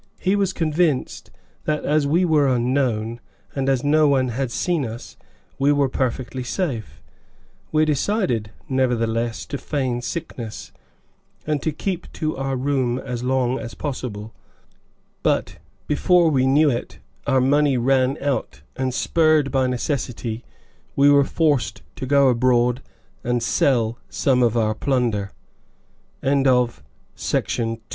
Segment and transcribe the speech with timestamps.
[0.19, 1.29] He was convinced
[1.65, 3.19] that, as we were unknown
[3.55, 5.15] and as no one had seen us,
[5.59, 7.03] we were perfectly safe.
[7.71, 10.71] We decided, nevertheless, to feign sickness,
[11.45, 14.33] and to keep to our room as long as possible;
[15.21, 16.97] but, before we knew it,
[17.27, 20.43] our money ran out, and spurred by necessity
[20.95, 22.81] we were forced to go abroad
[23.23, 25.27] and sell some of our plun